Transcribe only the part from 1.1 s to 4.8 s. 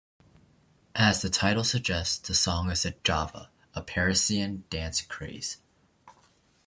the title suggests, the song is a Java, a Parisian